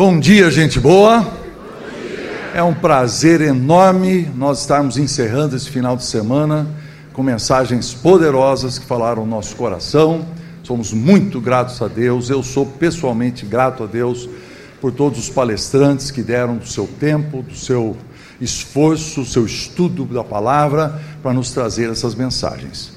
[0.00, 1.30] Bom dia, gente boa.
[2.54, 6.66] É um prazer enorme nós estarmos encerrando esse final de semana
[7.12, 10.24] com mensagens poderosas que falaram no nosso coração.
[10.62, 12.30] Somos muito gratos a Deus.
[12.30, 14.26] Eu sou pessoalmente grato a Deus
[14.80, 17.94] por todos os palestrantes que deram do seu tempo, do seu
[18.40, 22.90] esforço, do seu estudo da palavra para nos trazer essas mensagens.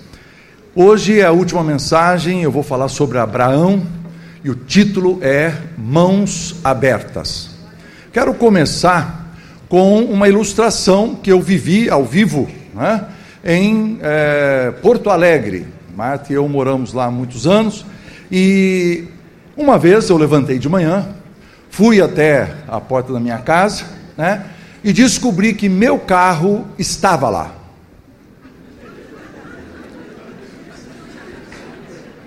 [0.73, 3.85] Hoje é a última mensagem, eu vou falar sobre Abraão
[4.43, 7.51] e o título é Mãos Abertas.
[8.11, 9.33] Quero começar
[9.69, 13.05] com uma ilustração que eu vivi ao vivo né,
[13.43, 15.65] em é, Porto Alegre.
[15.95, 17.85] Marta e eu moramos lá há muitos anos
[18.31, 19.05] e
[19.55, 21.07] uma vez eu levantei de manhã,
[21.69, 23.85] fui até a porta da minha casa
[24.17, 24.43] né,
[24.83, 27.53] e descobri que meu carro estava lá.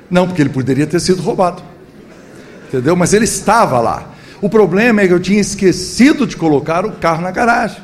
[0.08, 1.75] Não, porque ele poderia ter sido roubado.
[2.76, 2.94] Entendeu?
[2.94, 4.10] Mas ele estava lá.
[4.42, 7.82] O problema é que eu tinha esquecido de colocar o carro na garagem.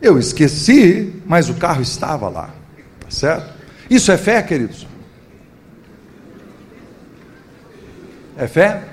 [0.00, 2.50] Eu esqueci, mas o carro estava lá.
[3.00, 3.52] Tá certo?
[3.90, 4.86] Isso é fé, queridos?
[8.36, 8.84] É fé?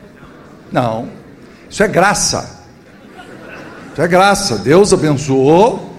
[0.71, 1.09] Não.
[1.69, 2.65] Isso é graça.
[3.91, 4.57] Isso é graça.
[4.57, 5.95] Deus abençoou,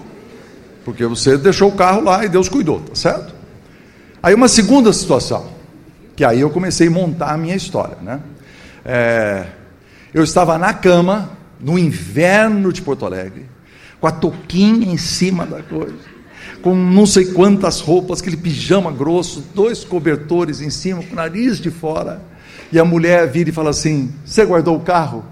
[0.85, 3.33] porque você deixou o carro lá e Deus cuidou, tá certo?
[4.21, 5.61] Aí uma segunda situação
[6.17, 8.21] que aí eu comecei a montar a minha história, né?
[8.85, 9.47] É,
[10.13, 13.47] eu estava na cama, no inverno de Porto Alegre,
[14.01, 15.95] com a toquinha em cima da coisa,
[16.63, 21.59] com não sei quantas roupas, aquele pijama grosso, dois cobertores em cima, com o nariz
[21.59, 22.23] de fora,
[22.73, 25.25] e a mulher vira e fala assim: Você guardou o carro?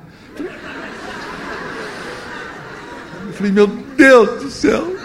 [3.27, 4.97] Eu falei: Meu Deus do céu.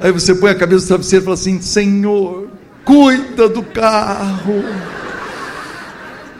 [0.00, 2.48] Aí você põe a cabeça no travesseiro e fala assim: Senhor,
[2.84, 4.64] cuida do carro.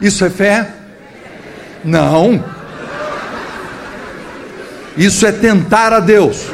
[0.02, 0.68] Isso é fé?
[1.84, 2.44] Não.
[4.96, 6.48] Isso é tentar a Deus.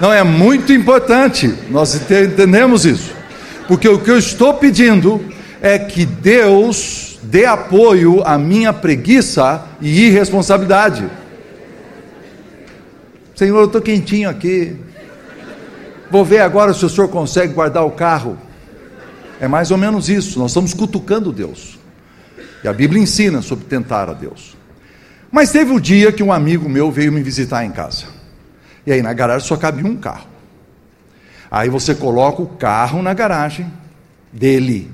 [0.00, 3.12] Não é muito importante, nós entendemos isso.
[3.66, 5.24] Porque o que eu estou pedindo
[5.60, 11.04] é que Deus dê apoio à minha preguiça e irresponsabilidade.
[13.34, 14.76] Senhor, eu estou quentinho aqui.
[16.10, 18.38] Vou ver agora se o senhor consegue guardar o carro.
[19.40, 20.38] É mais ou menos isso.
[20.38, 21.78] Nós estamos cutucando Deus.
[22.62, 24.56] E a Bíblia ensina sobre tentar a Deus.
[25.30, 28.06] Mas teve um dia que um amigo meu veio me visitar em casa.
[28.86, 30.26] E aí na garagem só cabia um carro.
[31.50, 33.72] Aí você coloca o carro na garagem
[34.32, 34.90] dele.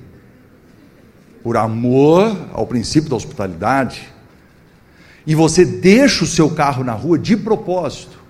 [1.42, 4.08] Por amor ao princípio da hospitalidade.
[5.26, 8.24] E você deixa o seu carro na rua de propósito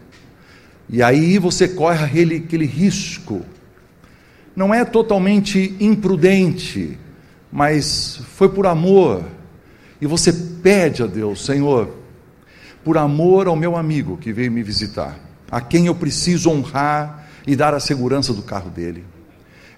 [0.88, 3.42] e aí você corre aquele, aquele risco.
[4.54, 6.98] Não é totalmente imprudente,
[7.50, 9.24] mas foi por amor.
[10.00, 11.88] E você pede a Deus, Senhor,
[12.84, 15.18] por amor ao meu amigo que veio me visitar,
[15.50, 19.04] a quem eu preciso honrar e dar a segurança do carro dele.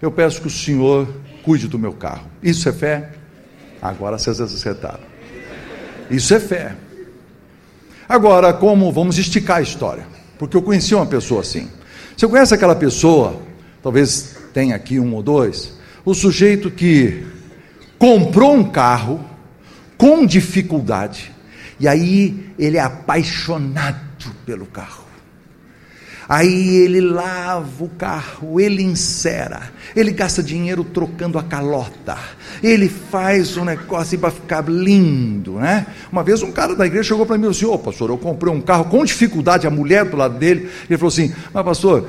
[0.00, 1.08] Eu peço que o Senhor
[1.42, 2.26] cuide do meu carro.
[2.42, 3.12] Isso é fé?
[3.80, 5.04] Agora vocês acertaram.
[6.10, 6.76] Isso é fé.
[8.08, 10.16] Agora, como vamos esticar a história?
[10.38, 11.68] porque eu conheci uma pessoa assim.
[12.16, 13.40] Você conhece aquela pessoa,
[13.82, 17.26] talvez tenha aqui um ou dois, o sujeito que
[17.98, 19.22] comprou um carro
[19.98, 21.30] com dificuldade,
[21.78, 24.00] e aí ele é apaixonado
[24.46, 25.04] pelo carro.
[26.28, 32.18] Aí ele lava o carro, ele encera, ele gasta dinheiro trocando a calota,
[32.60, 35.86] ele faz um negócio para ficar lindo, né?
[36.10, 38.18] Uma vez um cara da igreja chegou para mim e disse: Ô oh, pastor, eu
[38.18, 42.08] comprei um carro com dificuldade, a mulher do lado dele, ele falou assim: Mas pastor,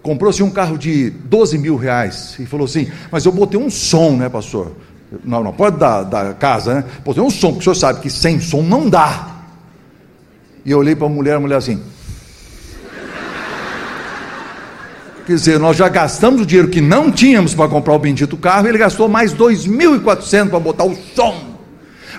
[0.00, 4.16] comprou-se um carro de 12 mil reais, e falou assim: Mas eu botei um som,
[4.16, 4.76] né, pastor?
[5.24, 6.84] Não, não pode dar da casa, né?
[7.04, 9.34] Botei um som, porque o senhor sabe que sem som não dá.
[10.64, 11.80] E eu olhei para a mulher, a mulher assim.
[15.26, 18.68] Quer dizer, nós já gastamos o dinheiro que não tínhamos para comprar o bendito carro,
[18.68, 21.56] ele gastou mais 2.400 para botar o som.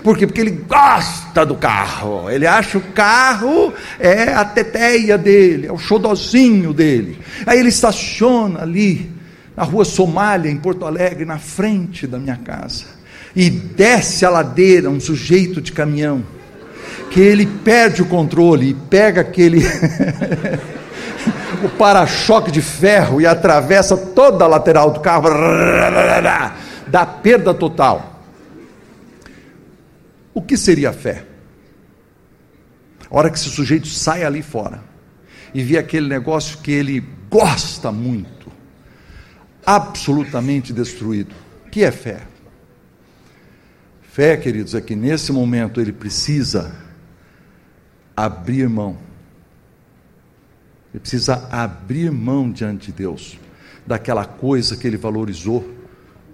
[0.02, 0.26] Por quê?
[0.26, 2.30] Porque ele gosta do carro.
[2.30, 7.18] Ele acha o carro é a teteia dele, é o xodozinho dele.
[7.46, 9.10] Aí ele estaciona ali
[9.56, 12.84] na rua Somália, em Porto Alegre, na frente da minha casa.
[13.34, 16.22] E desce a ladeira um sujeito de caminhão.
[17.10, 19.62] Que ele perde o controle e pega aquele
[21.64, 25.28] o para-choque de ferro e atravessa toda a lateral do carro,
[26.86, 28.22] dá perda total.
[30.32, 31.24] O que seria fé?
[33.10, 34.80] A hora que esse sujeito sai ali fora
[35.54, 38.52] e vê aquele negócio que ele gosta muito,
[39.64, 41.34] absolutamente destruído.
[41.70, 42.22] Que é fé?
[44.02, 46.74] Fé, queridos, é que nesse momento ele precisa
[48.16, 49.07] abrir mão.
[50.92, 53.38] Ele precisa abrir mão diante de Deus
[53.86, 55.68] daquela coisa que ele valorizou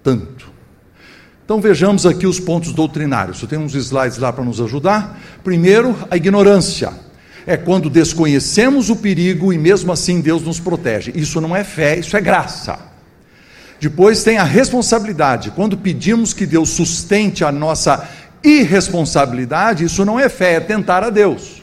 [0.03, 0.53] tanto.
[1.45, 3.41] Então vejamos aqui os pontos doutrinários.
[3.43, 5.21] Eu tenho uns slides lá para nos ajudar.
[5.43, 6.93] Primeiro, a ignorância.
[7.47, 11.13] É quando desconhecemos o perigo e mesmo assim Deus nos protege.
[11.15, 12.79] Isso não é fé, isso é graça.
[13.79, 15.51] Depois tem a responsabilidade.
[15.51, 18.09] Quando pedimos que Deus sustente a nossa
[18.43, 21.54] irresponsabilidade, isso não é fé, é tentar a Deus.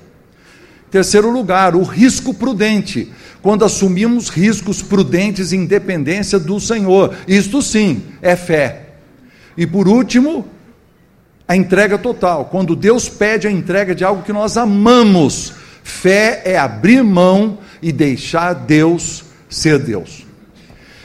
[0.92, 3.10] Terceiro lugar, o risco prudente.
[3.42, 7.16] Quando assumimos riscos prudentes em dependência do Senhor.
[7.26, 8.90] Isto sim é fé.
[9.58, 10.46] E por último,
[11.48, 12.46] a entrega total.
[12.46, 17.94] Quando Deus pede a entrega de algo que nós amamos, fé é abrir mão e
[17.94, 20.26] deixar Deus ser Deus.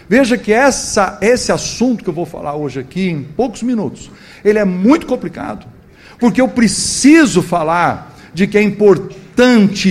[0.08, 4.10] Veja que essa, esse assunto que eu vou falar hoje aqui, em poucos minutos,
[4.44, 5.66] ele é muito complicado,
[6.18, 9.15] porque eu preciso falar de que é importante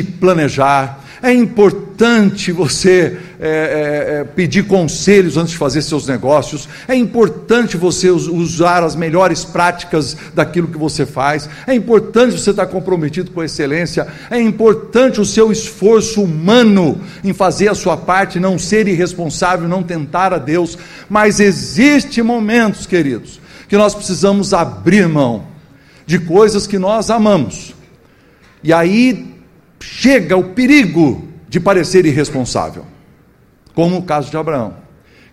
[0.03, 6.95] planejar, é importante você é, é, é, pedir conselhos antes de fazer seus negócios, é
[6.95, 13.31] importante você usar as melhores práticas daquilo que você faz, é importante você estar comprometido
[13.31, 18.59] com a excelência, é importante o seu esforço humano em fazer a sua parte, não
[18.59, 20.77] ser irresponsável, não tentar a Deus,
[21.09, 25.47] mas existem momentos, queridos, que nós precisamos abrir mão
[26.05, 27.73] de coisas que nós amamos.
[28.63, 29.34] E aí
[29.79, 32.85] chega o perigo de parecer irresponsável,
[33.73, 34.77] como o caso de Abraão,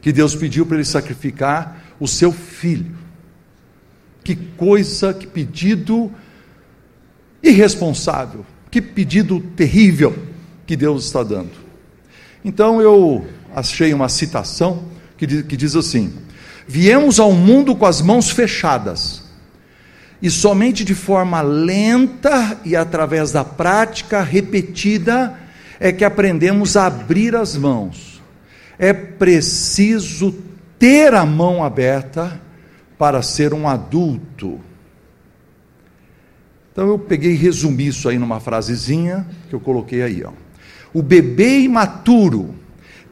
[0.01, 2.97] que Deus pediu para ele sacrificar o seu filho.
[4.25, 6.13] Que coisa, que pedido
[7.43, 10.17] irresponsável, que pedido terrível
[10.67, 11.51] que Deus está dando.
[12.45, 14.85] Então eu achei uma citação
[15.17, 16.13] que diz, que diz assim:
[16.67, 19.22] Viemos ao mundo com as mãos fechadas
[20.23, 25.37] e somente de forma lenta e através da prática repetida
[25.81, 28.23] é que aprendemos a abrir as mãos.
[28.79, 30.33] É preciso
[30.79, 32.41] ter a mão aberta
[32.97, 34.61] para ser um adulto.
[36.71, 40.23] Então eu peguei e resumi isso aí numa frasezinha que eu coloquei aí.
[40.25, 40.31] Ó.
[40.95, 42.55] O bebê imaturo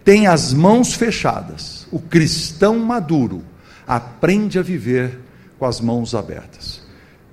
[0.05, 1.89] tem as mãos fechadas.
[1.91, 3.43] O cristão maduro
[3.85, 5.19] aprende a viver
[5.59, 6.80] com as mãos abertas.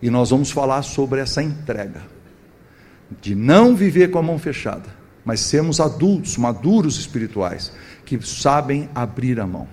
[0.01, 2.01] E nós vamos falar sobre essa entrega,
[3.21, 4.89] de não viver com a mão fechada,
[5.25, 7.71] mas sermos adultos, maduros espirituais,
[8.05, 9.67] que sabem abrir a mão.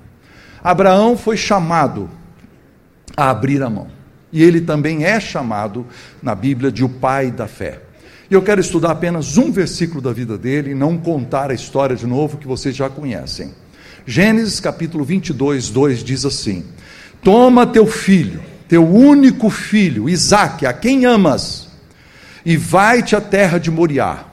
[0.62, 2.08] Abraão foi chamado
[3.16, 3.88] a abrir a mão,
[4.32, 5.86] e ele também é chamado
[6.22, 7.80] na Bíblia de o pai da fé.
[8.30, 11.94] E eu quero estudar apenas um versículo da vida dele e não contar a história
[11.94, 13.52] de novo que vocês já conhecem.
[14.06, 16.64] Gênesis capítulo 22, 2 diz assim:
[17.22, 21.68] Toma teu filho teu único filho, Isaque, a quem amas,
[22.44, 24.24] e vai-te à terra de Moriá.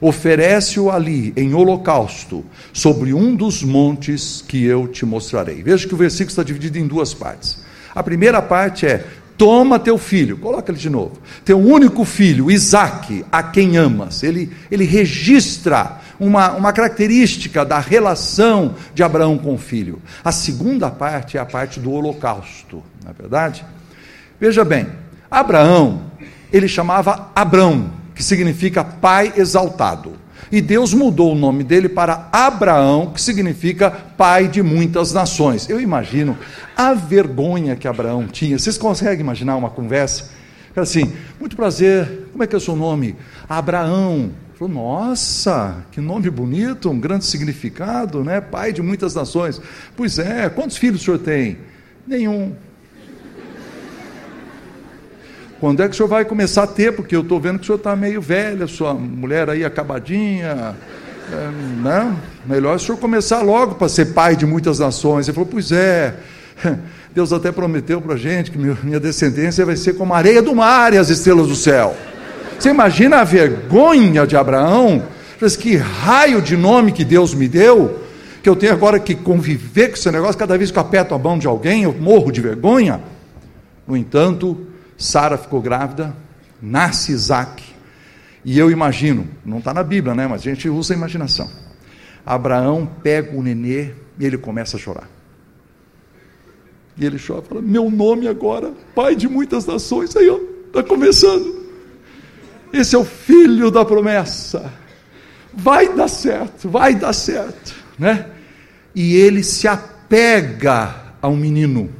[0.00, 5.62] Oferece-o ali em holocausto, sobre um dos montes que eu te mostrarei.
[5.62, 7.58] Veja que o versículo está dividido em duas partes.
[7.94, 9.06] A primeira parte é:
[9.38, 14.22] Toma teu filho, coloca ele de novo, teu único filho, Isaque, a quem amas.
[14.22, 20.00] Ele, ele registra uma, uma característica da relação de Abraão com o filho.
[20.24, 23.64] A segunda parte é a parte do holocausto, não é verdade?
[24.38, 24.86] Veja bem,
[25.30, 26.02] Abraão,
[26.52, 30.14] ele chamava Abrão, que significa pai exaltado.
[30.50, 35.68] E Deus mudou o nome dele para Abraão, que significa pai de muitas nações.
[35.68, 36.38] Eu imagino
[36.76, 38.58] a vergonha que Abraão tinha.
[38.58, 40.30] Vocês conseguem imaginar uma conversa?
[40.76, 43.16] Assim, muito prazer, como é que é o seu nome?
[43.48, 44.30] Abraão.
[44.58, 48.40] Falou, nossa, que nome bonito, um grande significado, né?
[48.40, 49.60] Pai de muitas nações.
[49.94, 51.58] Pois é, quantos filhos o senhor tem?
[52.06, 52.54] Nenhum.
[55.58, 56.92] Quando é que o senhor vai começar a ter?
[56.92, 60.74] Porque eu estou vendo que o senhor está meio velho, sua mulher aí acabadinha.
[61.32, 61.48] É,
[61.82, 65.26] não, melhor o senhor começar logo para ser pai de muitas nações.
[65.26, 66.14] Ele falou, pois é.
[67.14, 70.54] Deus até prometeu para a gente que minha descendência vai ser como a areia do
[70.54, 71.96] mar e as estrelas do céu.
[72.58, 75.02] Você imagina a vergonha de Abraão?
[75.58, 78.00] Que raio de nome que Deus me deu,
[78.42, 81.18] que eu tenho agora que conviver com esse negócio, cada vez que eu aperto a
[81.18, 83.00] mão de alguém, eu morro de vergonha.
[83.86, 84.65] No entanto,
[84.96, 86.14] Sara ficou grávida,
[86.60, 87.62] nasce Isaac,
[88.46, 90.28] e eu imagino, não está na Bíblia, né?
[90.28, 91.50] Mas a gente usa a imaginação.
[92.24, 95.08] Abraão pega o nenê e ele começa a chorar.
[96.96, 100.14] E ele chora fala: Meu nome agora, pai de muitas nações.
[100.16, 100.28] Aí,
[100.68, 101.66] está começando.
[102.72, 104.72] Esse é o filho da promessa.
[105.52, 108.26] Vai dar certo, vai dar certo, né?
[108.94, 111.90] E ele se apega ao menino.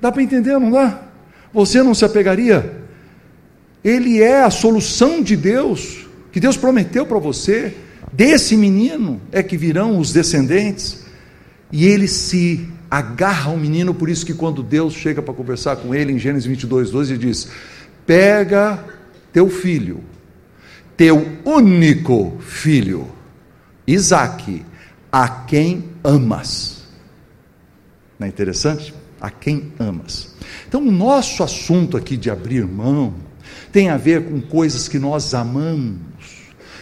[0.00, 1.07] Dá para entender, não dá?
[1.52, 2.82] Você não se apegaria?
[3.82, 7.74] Ele é a solução de Deus, que Deus prometeu para você.
[8.12, 11.04] Desse menino é que virão os descendentes.
[11.70, 15.94] E ele se agarra ao menino, por isso que quando Deus chega para conversar com
[15.94, 17.48] ele, em Gênesis 22, 12, ele diz:
[18.06, 18.84] Pega
[19.32, 20.02] teu filho,
[20.96, 23.06] teu único filho,
[23.86, 24.64] Isaque,
[25.12, 26.84] a quem amas.
[28.18, 28.94] Não é interessante?
[29.20, 30.34] A quem amas.
[30.68, 33.14] Então, o nosso assunto aqui de abrir mão
[33.72, 35.98] tem a ver com coisas que nós amamos,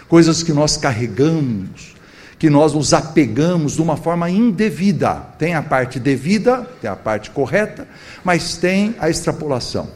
[0.08, 1.94] coisas que nós carregamos,
[2.38, 5.14] que nós nos apegamos de uma forma indevida.
[5.38, 7.88] Tem a parte devida, tem a parte correta,
[8.22, 9.88] mas tem a extrapolação.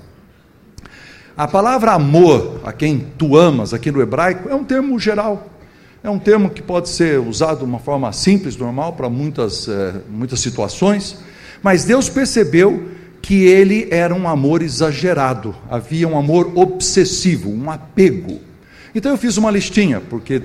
[1.36, 5.48] A palavra amor, a quem tu amas, aqui no hebraico, é um termo geral.
[6.02, 10.00] É um termo que pode ser usado de uma forma simples, normal, para muitas, é,
[10.08, 11.18] muitas situações,
[11.62, 12.88] mas Deus percebeu
[13.20, 18.40] que ele era um amor exagerado, havia um amor obsessivo, um apego.
[18.94, 20.42] Então eu fiz uma listinha, porque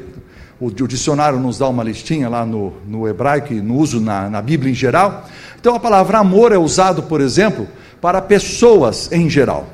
[0.60, 4.42] o, dicionário nos dá uma listinha lá no, no hebraico e no uso na, na
[4.42, 5.28] Bíblia em geral.
[5.60, 7.68] Então a palavra amor é usado, por exemplo,
[8.02, 9.68] para pessoas em geral.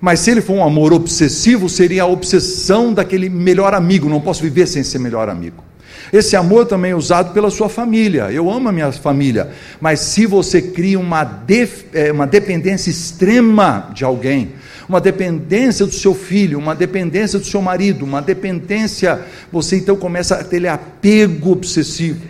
[0.00, 4.08] Mas se ele for um amor obsessivo, seria a obsessão daquele melhor amigo.
[4.08, 5.67] Não posso viver sem ser melhor amigo.
[6.12, 8.32] Esse amor também é usado pela sua família.
[8.32, 9.50] Eu amo a minha família.
[9.80, 14.52] Mas se você cria uma, def, é, uma dependência extrema de alguém,
[14.88, 19.20] uma dependência do seu filho, uma dependência do seu marido, uma dependência,
[19.52, 22.22] você então começa a ter apego obsessivo.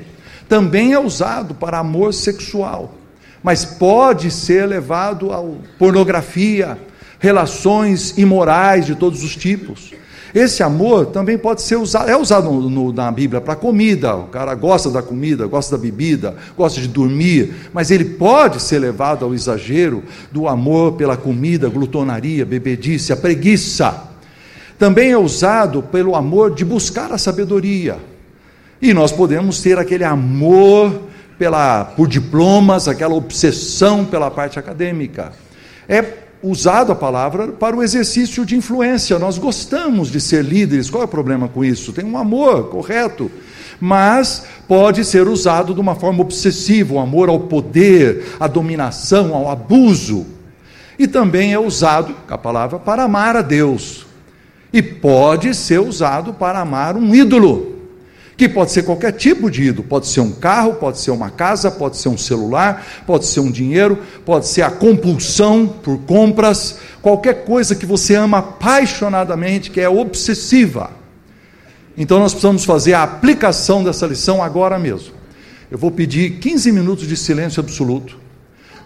[0.49, 2.94] Também é usado para amor sexual,
[3.42, 5.44] mas pode ser levado a
[5.78, 6.76] pornografia,
[7.20, 9.92] relações imorais de todos os tipos.
[10.35, 14.14] Esse amor também pode ser usado, é usado no, no, na Bíblia para comida.
[14.16, 18.78] O cara gosta da comida, gosta da bebida, gosta de dormir, mas ele pode ser
[18.78, 24.08] levado ao exagero do amor pela comida, glutonaria, bebedice, a preguiça.
[24.78, 27.97] Também é usado pelo amor de buscar a sabedoria.
[28.80, 31.08] E nós podemos ter aquele amor
[31.38, 35.32] pela, por diplomas, aquela obsessão pela parte acadêmica.
[35.88, 39.18] É usado a palavra para o exercício de influência.
[39.18, 40.90] Nós gostamos de ser líderes.
[40.90, 41.92] Qual é o problema com isso?
[41.92, 43.30] Tem um amor correto,
[43.80, 49.50] mas pode ser usado de uma forma obsessiva, o amor ao poder, à dominação, ao
[49.50, 50.26] abuso.
[50.99, 54.07] E também é usado a palavra para amar a Deus.
[54.73, 57.77] E pode ser usado para amar um ídolo
[58.38, 61.73] que pode ser qualquer tipo de ídolo, pode ser um carro, pode ser uma casa,
[61.73, 67.45] pode ser um celular, pode ser um dinheiro, pode ser a compulsão por compras, qualquer
[67.45, 70.92] coisa que você ama apaixonadamente, que é obsessiva.
[71.97, 75.14] Então nós precisamos fazer a aplicação dessa lição agora mesmo.
[75.68, 78.16] Eu vou pedir 15 minutos de silêncio absoluto.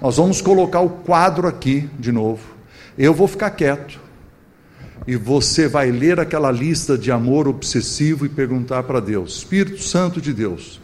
[0.00, 2.40] Nós vamos colocar o quadro aqui de novo.
[2.96, 4.00] Eu vou ficar quieto
[5.06, 10.20] e você vai ler aquela lista de amor obsessivo e perguntar para Deus: Espírito Santo
[10.20, 10.80] de Deus,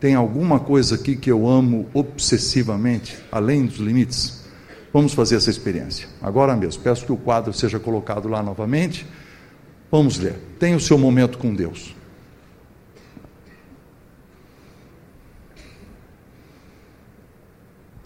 [0.00, 4.44] tem alguma coisa aqui que eu amo obsessivamente, além dos limites?
[4.92, 6.82] Vamos fazer essa experiência, agora mesmo.
[6.82, 9.06] Peço que o quadro seja colocado lá novamente.
[9.90, 10.34] Vamos ler.
[10.58, 11.94] Tenha o seu momento com Deus.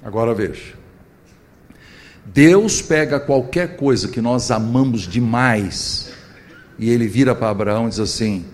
[0.02, 0.81] Agora veja.
[2.24, 6.12] Deus pega qualquer coisa que nós amamos demais
[6.78, 8.44] e ele vira para Abraão e diz assim: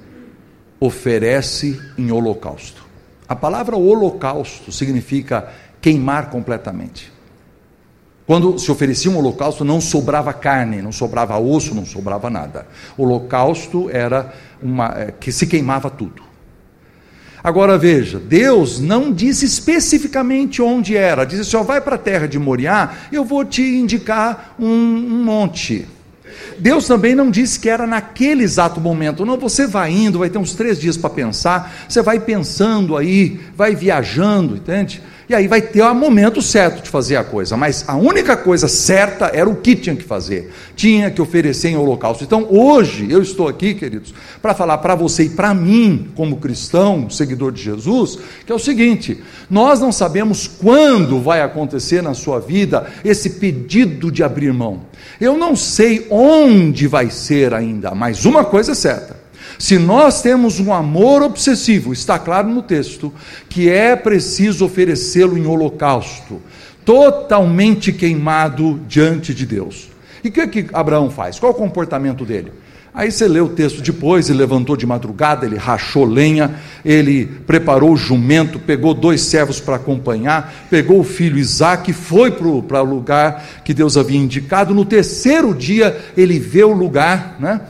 [0.80, 2.86] oferece em holocausto.
[3.28, 5.48] A palavra holocausto significa
[5.80, 7.12] queimar completamente.
[8.26, 12.66] Quando se oferecia um holocausto, não sobrava carne, não sobrava osso, não sobrava nada.
[12.96, 16.27] O holocausto era uma é, que se queimava tudo.
[17.42, 22.38] Agora veja, Deus não disse especificamente onde era, disse só vai para a terra de
[22.38, 25.86] Moriá, eu vou te indicar um, um monte.
[26.58, 30.38] Deus também não disse que era naquele exato momento, não, você vai indo, vai ter
[30.38, 35.00] uns três dias para pensar, você vai pensando aí, vai viajando, entende?
[35.28, 38.66] E aí vai ter o momento certo de fazer a coisa, mas a única coisa
[38.66, 40.50] certa era o que tinha que fazer.
[40.74, 42.24] Tinha que oferecer em holocausto.
[42.24, 47.10] Então, hoje eu estou aqui, queridos, para falar para você e para mim, como cristão,
[47.10, 52.40] seguidor de Jesus, que é o seguinte: nós não sabemos quando vai acontecer na sua
[52.40, 54.80] vida esse pedido de abrir mão.
[55.20, 59.27] Eu não sei onde vai ser ainda, mas uma coisa é certa
[59.58, 63.12] se nós temos um amor obsessivo, está claro no texto,
[63.48, 66.40] que é preciso oferecê-lo em holocausto,
[66.84, 69.90] totalmente queimado diante de Deus.
[70.22, 71.38] E o que, que Abraão faz?
[71.38, 72.52] Qual é o comportamento dele?
[72.94, 77.92] Aí você lê o texto depois, ele levantou de madrugada, ele rachou lenha, ele preparou
[77.92, 83.44] o jumento, pegou dois servos para acompanhar, pegou o filho Isaac, foi para o lugar
[83.64, 84.74] que Deus havia indicado.
[84.74, 87.60] No terceiro dia, ele vê o lugar, né?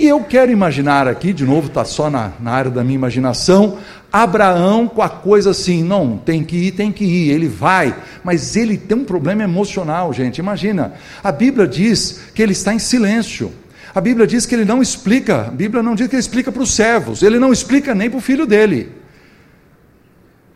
[0.00, 3.76] E eu quero imaginar aqui, de novo, está só na, na área da minha imaginação,
[4.10, 8.56] Abraão com a coisa assim, não, tem que ir, tem que ir, ele vai, mas
[8.56, 10.38] ele tem um problema emocional, gente.
[10.38, 13.52] Imagina, a Bíblia diz que ele está em silêncio.
[13.94, 16.62] A Bíblia diz que ele não explica, a Bíblia não diz que ele explica para
[16.62, 18.90] os servos, ele não explica nem para o filho dele.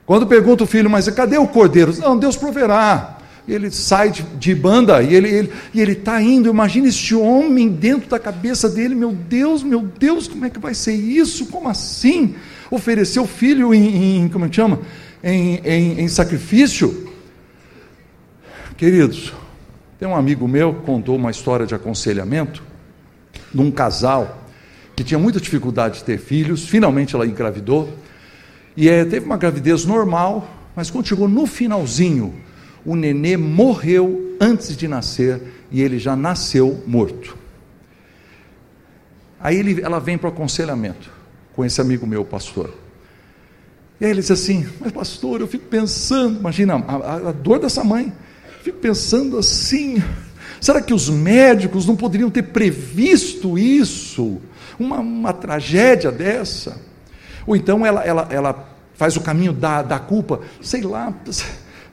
[0.06, 1.94] Quando pergunta o filho, mas cadê o cordeiro?
[1.98, 3.13] Não, Deus proverá.
[3.46, 6.48] Ele sai de, de banda e ele está ele, ele tá indo.
[6.48, 10.74] Imagina este homem dentro da cabeça dele: meu Deus, meu Deus, como é que vai
[10.74, 11.46] ser isso?
[11.46, 12.34] Como assim?
[12.70, 14.80] Oferecer o filho em, em como é chama?
[15.22, 17.12] Em, em, em sacrifício?
[18.76, 19.32] Queridos,
[19.98, 22.62] tem um amigo meu que contou uma história de aconselhamento
[23.52, 24.42] de um casal
[24.96, 27.92] que tinha muita dificuldade de ter filhos, finalmente ela engravidou,
[28.76, 32.34] e é, teve uma gravidez normal, mas quando chegou no finalzinho,
[32.84, 37.36] o nenê morreu antes de nascer e ele já nasceu morto.
[39.40, 41.10] Aí ele, ela vem para o aconselhamento
[41.54, 42.72] com esse amigo meu, pastor.
[44.00, 47.84] E aí ele diz assim: Mas pastor, eu fico pensando, imagina a, a, dor dessa
[47.84, 48.12] mãe,
[48.62, 50.02] fico pensando assim,
[50.64, 54.40] Será que os médicos não poderiam ter previsto isso?
[54.78, 56.80] Uma, uma tragédia dessa?
[57.46, 61.12] Ou então ela, ela, ela faz o caminho da, da culpa, sei lá,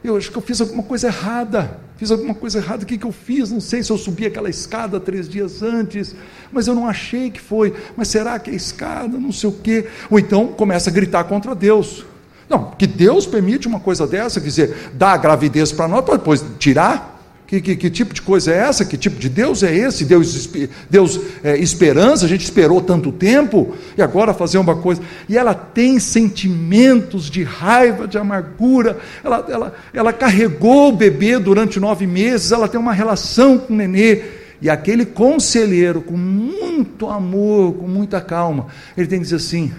[0.03, 1.79] eu acho que eu fiz alguma coisa errada.
[1.98, 3.51] Fiz alguma coisa errada, o que, que eu fiz?
[3.51, 6.15] Não sei se eu subi aquela escada três dias antes,
[6.51, 7.75] mas eu não achei que foi.
[7.96, 9.20] Mas será que é escada?
[9.20, 9.88] Não sei o quê.
[10.10, 12.03] Ou então começa a gritar contra Deus.
[12.50, 16.17] Não, que Deus permite uma coisa dessa, quer dizer, dá a gravidez para nós, para
[16.17, 17.10] depois tirar.
[17.51, 18.86] Que, que, que, tipo de coisa é essa?
[18.86, 20.05] Que tipo de Deus é esse?
[20.05, 20.50] Deus,
[20.89, 25.01] Deus é, esperança, a gente esperou tanto tempo e agora fazer uma coisa.
[25.27, 29.00] E ela tem sentimentos de raiva, de amargura.
[29.22, 33.75] Ela, ela, ela carregou o bebê durante nove meses, ela tem uma relação com o
[33.75, 34.22] nenê.
[34.61, 39.74] E aquele conselheiro, com muito amor, com muita calma, ele tem que dizer assim: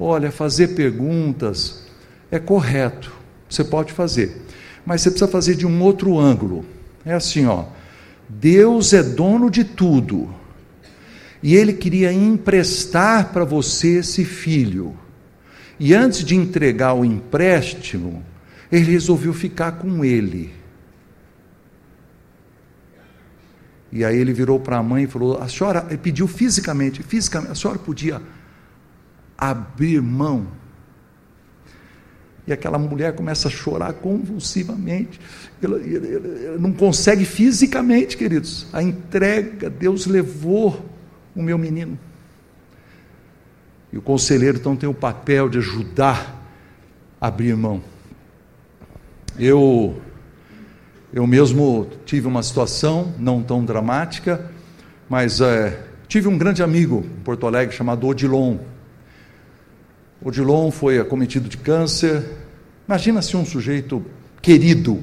[0.00, 1.82] olha, fazer perguntas
[2.30, 3.12] é correto,
[3.46, 4.34] você pode fazer,
[4.86, 6.77] mas você precisa fazer de um outro ângulo.
[7.04, 7.64] É assim, ó.
[8.28, 10.34] Deus é dono de tudo.
[11.42, 14.96] E ele queria emprestar para você esse filho.
[15.78, 18.24] E antes de entregar o empréstimo,
[18.70, 20.52] ele resolveu ficar com ele.
[23.90, 27.54] E aí ele virou para a mãe e falou: A senhora, pediu fisicamente, fisicamente, a
[27.54, 28.20] senhora podia
[29.38, 30.48] abrir mão
[32.48, 35.20] e aquela mulher começa a chorar convulsivamente.
[35.60, 38.66] Ela não consegue fisicamente, queridos.
[38.72, 40.84] A entrega, Deus levou
[41.34, 41.98] o meu menino.
[43.92, 46.44] E o conselheiro então tem o papel de ajudar
[47.20, 47.82] a abrir mão.
[49.38, 50.00] Eu
[51.12, 54.50] eu mesmo tive uma situação não tão dramática,
[55.08, 58.58] mas é, tive um grande amigo em Porto Alegre chamado Odilon.
[60.22, 62.22] Odilon foi acometido de câncer.
[62.86, 64.04] Imagina se um sujeito
[64.42, 65.02] querido,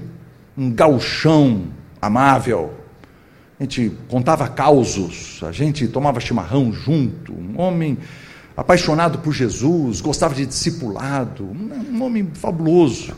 [0.57, 1.65] um galchão
[2.01, 2.73] amável.
[3.59, 7.97] A gente contava causos, a gente tomava chimarrão junto, um homem
[8.55, 13.15] apaixonado por Jesus, gostava de discipulado, um homem fabuloso.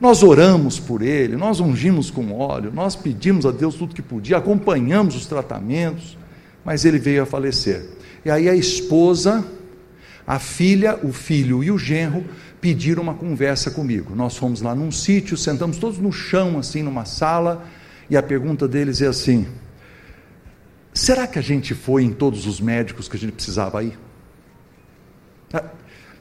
[0.00, 4.36] Nós oramos por ele, nós ungimos com óleo, nós pedimos a Deus tudo que podia,
[4.36, 6.16] acompanhamos os tratamentos,
[6.64, 7.84] mas ele veio a falecer.
[8.24, 9.44] E aí a esposa
[10.28, 12.22] a filha, o filho e o genro
[12.60, 14.14] pediram uma conversa comigo.
[14.14, 17.66] Nós fomos lá num sítio, sentamos todos no chão, assim, numa sala,
[18.10, 19.46] e a pergunta deles é assim:
[20.92, 23.98] será que a gente foi em todos os médicos que a gente precisava ir?
[25.50, 25.64] Ah,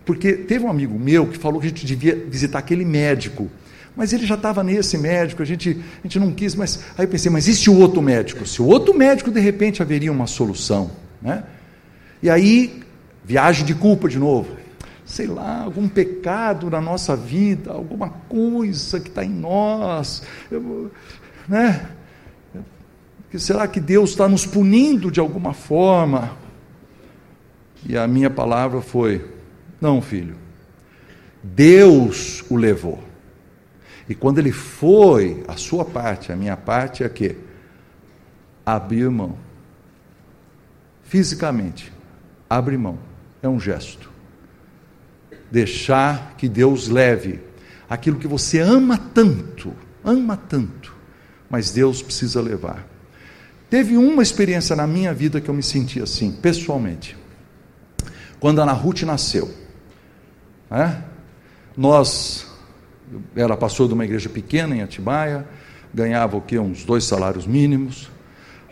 [0.05, 3.51] porque teve um amigo meu que falou que a gente devia visitar aquele médico,
[3.93, 7.09] mas ele já estava nesse médico, a gente, a gente não quis, mas aí eu
[7.09, 8.47] pensei, mas e se o outro médico?
[8.47, 10.91] Se o outro médico de repente haveria uma solução,
[11.21, 11.43] né?
[12.23, 12.86] E aí
[13.27, 14.55] Viagem de culpa de novo.
[15.05, 20.89] Sei lá, algum pecado na nossa vida, alguma coisa que está em nós, eu,
[21.45, 21.89] né?
[23.37, 26.37] Será que Deus está nos punindo de alguma forma?
[27.85, 29.29] E a minha palavra foi:
[29.81, 30.37] não, filho,
[31.43, 33.03] Deus o levou.
[34.07, 37.35] E quando ele foi, a sua parte, a minha parte é que
[38.65, 39.35] abrir mão.
[41.03, 41.91] Fisicamente,
[42.49, 43.06] abre mão
[43.47, 44.09] é um gesto.
[45.51, 47.39] Deixar que Deus leve
[47.89, 50.93] aquilo que você ama tanto, ama tanto,
[51.49, 52.85] mas Deus precisa levar.
[53.69, 57.17] Teve uma experiência na minha vida que eu me senti assim, pessoalmente.
[58.39, 59.53] Quando a Ana Ruth nasceu,
[60.69, 61.03] né?
[61.75, 62.47] nós,
[63.35, 65.47] eu era de uma igreja pequena em Atibaia,
[65.93, 66.59] ganhava o quê?
[66.59, 68.09] Uns dois salários mínimos,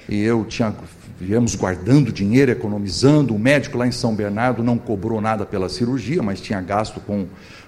[0.07, 0.73] e eu tinha,
[1.19, 3.35] viemos guardando dinheiro, economizando.
[3.35, 7.27] O médico lá em São Bernardo não cobrou nada pela cirurgia, mas tinha gasto com,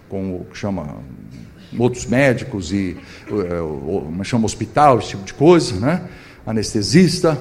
[0.10, 0.98] com o que chama
[1.78, 2.98] outros médicos e
[3.30, 6.02] uh, chama hospital, esse tipo de coisa, né?
[6.48, 7.38] anestesista,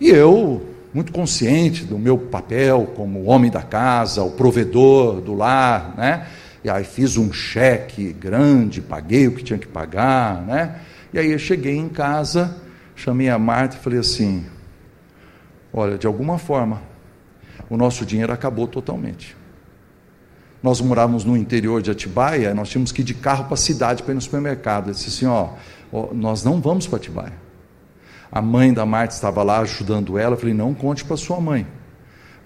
[0.00, 5.94] e eu, muito consciente do meu papel como homem da casa, o provedor do lar,
[5.96, 6.26] né?
[6.64, 10.80] E aí fiz um cheque grande, paguei o que tinha que pagar, né?
[11.14, 12.56] E aí eu cheguei em casa,
[12.96, 14.44] chamei a Marta e falei assim:
[15.72, 16.82] Olha, de alguma forma,
[17.68, 19.36] o nosso dinheiro acabou totalmente.
[20.62, 24.02] Nós morávamos no interior de Atibaia, nós tínhamos que ir de carro para a cidade
[24.02, 24.88] para ir no supermercado.
[24.88, 25.50] Eu disse assim: ó,
[25.92, 27.34] ó nós não vamos para Atibaia.
[28.32, 30.34] A mãe da Marta estava lá ajudando ela.
[30.34, 31.66] Eu falei: não conte para sua mãe.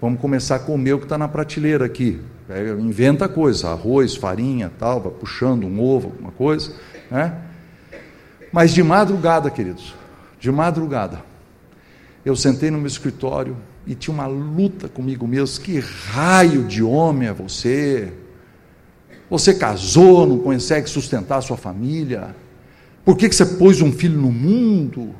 [0.01, 2.19] Vamos começar a comer o que está na prateleira aqui.
[2.49, 6.73] É, inventa coisa, arroz, farinha, tal, vai puxando um ovo, alguma coisa.
[7.09, 7.33] Né?
[8.51, 9.95] Mas de madrugada, queridos,
[10.39, 11.23] de madrugada,
[12.23, 15.63] eu sentei no meu escritório e tinha uma luta comigo mesmo.
[15.63, 18.13] Que raio de homem é você?
[19.29, 22.35] Você casou, não consegue sustentar a sua família?
[23.03, 25.15] Por que, que você pôs um filho no mundo?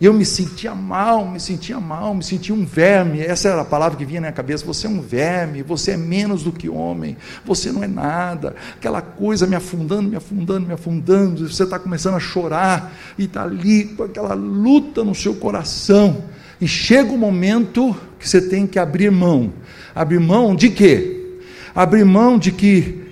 [0.00, 3.20] E eu me sentia mal, me sentia mal, me sentia um verme.
[3.20, 4.64] Essa era a palavra que vinha na minha cabeça.
[4.64, 8.56] Você é um verme, você é menos do que homem, você não é nada.
[8.76, 11.46] Aquela coisa me afundando, me afundando, me afundando.
[11.46, 16.24] Você está começando a chorar e está ali com aquela luta no seu coração.
[16.58, 19.52] E chega o momento que você tem que abrir mão.
[19.94, 21.40] Abrir mão de quê?
[21.74, 23.04] Abrir mão de que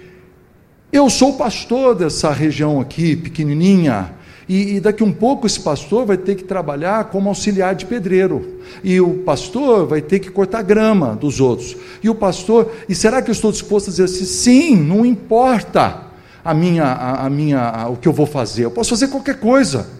[0.90, 4.16] eu sou pastor dessa região aqui, pequenininha
[4.48, 8.60] e, e, daqui um pouco esse pastor vai ter que trabalhar como auxiliar de pedreiro.
[8.82, 11.76] E o pastor vai ter que cortar grama dos outros.
[12.02, 14.24] E o pastor, e será que eu estou disposto a dizer assim?
[14.24, 16.04] Sim, não importa
[16.42, 18.64] a minha, a, a minha, a, o que eu vou fazer.
[18.64, 19.97] Eu posso fazer qualquer coisa.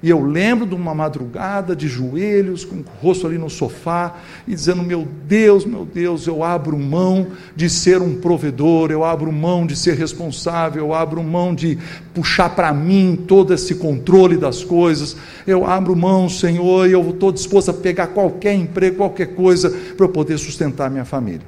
[0.00, 4.14] E eu lembro de uma madrugada de joelhos, com o rosto ali no sofá,
[4.46, 9.32] e dizendo: Meu Deus, meu Deus, eu abro mão de ser um provedor, eu abro
[9.32, 11.76] mão de ser responsável, eu abro mão de
[12.14, 17.32] puxar para mim todo esse controle das coisas, eu abro mão, Senhor, e eu estou
[17.32, 21.46] disposto a pegar qualquer emprego, qualquer coisa, para eu poder sustentar minha família.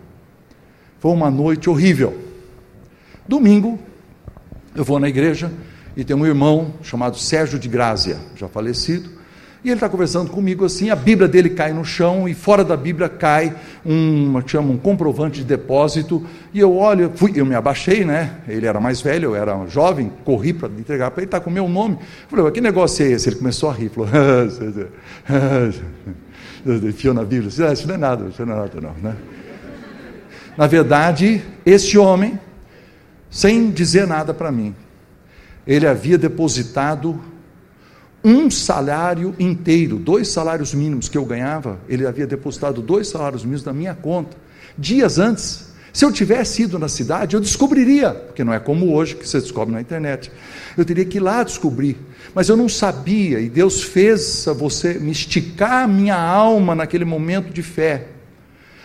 [0.98, 2.18] Foi uma noite horrível.
[3.28, 3.78] Domingo,
[4.74, 5.52] eu vou na igreja
[5.96, 9.20] e tem um irmão chamado Sérgio de Grácia, já falecido,
[9.62, 12.78] e ele está conversando comigo assim, a Bíblia dele cai no chão e fora da
[12.78, 18.02] Bíblia cai um, chama um comprovante de depósito, e eu olho, fui, eu me abaixei,
[18.02, 18.38] né?
[18.48, 21.52] Ele era mais velho, eu era jovem, corri para entregar para ele, está com o
[21.52, 21.96] meu nome.
[21.96, 23.28] Eu falei, que negócio é esse?
[23.28, 24.08] Ele começou a rir, falou,
[26.88, 29.14] enfiou na Bíblia, ah, isso não é nada, isso não é nada não, né?
[30.56, 32.40] Na verdade, esse homem,
[33.30, 34.74] sem dizer nada para mim,
[35.70, 37.20] ele havia depositado
[38.24, 43.64] um salário inteiro, dois salários mínimos que eu ganhava, ele havia depositado dois salários mínimos
[43.64, 44.36] na minha conta,
[44.76, 45.70] dias antes.
[45.92, 49.40] Se eu tivesse ido na cidade, eu descobriria, porque não é como hoje que você
[49.40, 50.32] descobre na internet.
[50.76, 51.96] Eu teria que ir lá descobrir,
[52.34, 57.52] mas eu não sabia, e Deus fez você me esticar a minha alma naquele momento
[57.52, 58.08] de fé.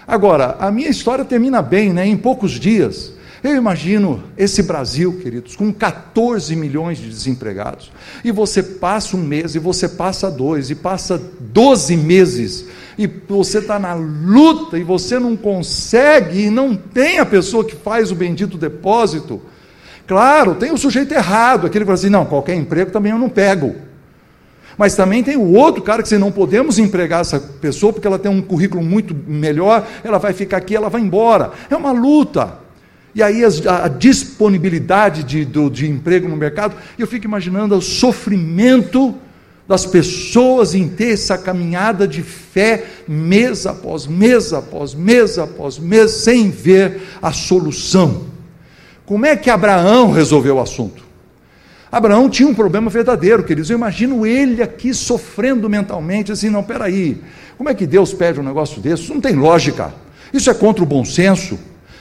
[0.07, 2.05] Agora, a minha história termina bem, né?
[2.05, 3.15] Em poucos dias.
[3.45, 7.91] Eu imagino esse Brasil, queridos, com 14 milhões de desempregados,
[8.23, 12.65] e você passa um mês, e você passa dois, e passa 12 meses,
[12.97, 17.75] e você está na luta, e você não consegue, e não tem a pessoa que
[17.75, 19.39] faz o bendito depósito.
[20.07, 23.29] Claro, tem o sujeito errado, aquele que fala assim: não, qualquer emprego também eu não
[23.29, 23.75] pego.
[24.75, 28.17] Mas também tem o outro cara que se não podemos empregar essa pessoa porque ela
[28.17, 31.51] tem um currículo muito melhor, ela vai ficar aqui, ela vai embora.
[31.69, 32.64] É uma luta.
[33.15, 37.81] E aí a, a disponibilidade de, do, de emprego no mercado, eu fico imaginando o
[37.81, 39.15] sofrimento
[39.65, 46.11] das pessoas em ter essa caminhada de fé mês após mês após mês após mês,
[46.11, 48.25] sem ver a solução.
[49.05, 51.05] Como é que Abraão resolveu o assunto?
[51.89, 53.69] Abraão tinha um problema verdadeiro, queridos.
[53.69, 57.21] Eu imagino ele aqui sofrendo mentalmente, assim, não, peraí,
[57.57, 59.03] como é que Deus pede um negócio desse?
[59.03, 59.93] Isso não tem lógica.
[60.33, 61.57] Isso é contra o bom senso.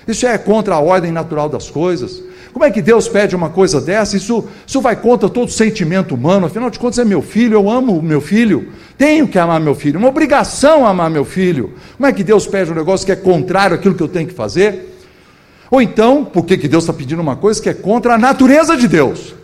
[0.06, 2.22] Isso é contra a ordem natural das coisas.
[2.52, 4.16] Como é que Deus pede uma coisa dessa?
[4.16, 6.46] Isso, isso vai contra todo sentimento humano.
[6.46, 8.68] Afinal de contas, é meu filho, eu amo meu filho.
[8.96, 11.74] Tenho que amar meu filho, uma obrigação amar meu filho.
[11.96, 14.34] Como é que Deus pede um negócio que é contrário àquilo que eu tenho que
[14.34, 14.94] fazer?
[15.68, 18.76] Ou então, por que, que Deus está pedindo uma coisa que é contra a natureza
[18.76, 19.34] de Deus?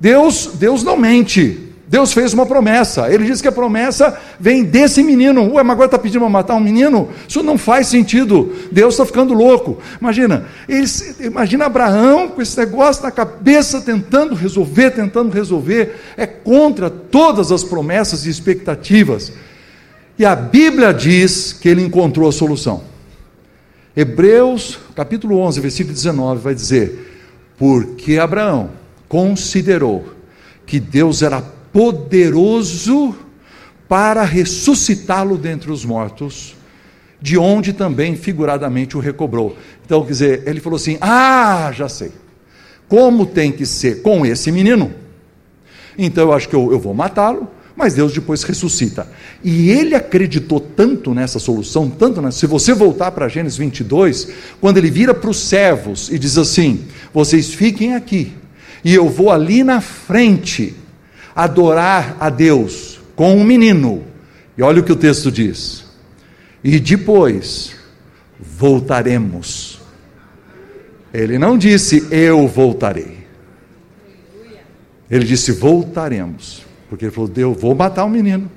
[0.00, 1.71] Deus, Deus não mente.
[1.92, 3.12] Deus fez uma promessa.
[3.12, 5.52] Ele disse que a promessa vem desse menino.
[5.52, 7.10] Ué, mas agora está pedindo para matar um menino?
[7.28, 8.50] Isso não faz sentido.
[8.72, 9.76] Deus está ficando louco.
[10.00, 16.00] Imagina, eles, imagina Abraão com esse negócio na cabeça, tentando resolver, tentando resolver.
[16.16, 19.30] É contra todas as promessas e expectativas.
[20.18, 22.84] E a Bíblia diz que ele encontrou a solução.
[23.94, 27.20] Hebreus, capítulo 11, versículo 19, vai dizer:
[27.58, 28.70] Porque Abraão
[29.10, 30.06] considerou
[30.64, 33.14] que Deus era poderoso
[33.88, 36.56] para ressuscitá-lo dentre os mortos,
[37.20, 39.56] de onde também figuradamente o recobrou.
[39.84, 42.12] Então, quer dizer, ele falou assim: Ah, já sei.
[42.88, 44.92] Como tem que ser com esse menino?
[45.96, 49.06] Então eu acho que eu, eu vou matá-lo, mas Deus depois ressuscita.
[49.42, 52.38] E ele acreditou tanto nessa solução, tanto nessa.
[52.38, 54.28] Se você voltar para Gênesis 22,
[54.60, 58.32] quando ele vira para os servos e diz assim: Vocês fiquem aqui,
[58.84, 60.74] e eu vou ali na frente
[61.34, 64.04] adorar a Deus com um menino.
[64.56, 65.84] E olha o que o texto diz.
[66.62, 67.74] E depois
[68.38, 69.80] voltaremos.
[71.12, 73.22] Ele não disse eu voltarei.
[75.10, 76.62] Ele disse voltaremos.
[76.88, 78.50] Porque ele falou: Deus, vou matar o um menino,